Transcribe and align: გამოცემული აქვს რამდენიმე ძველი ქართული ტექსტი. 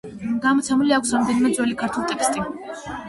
გამოცემული 0.45 0.95
აქვს 0.97 1.13
რამდენიმე 1.17 1.51
ძველი 1.59 1.77
ქართული 1.83 2.09
ტექსტი. 2.13 2.47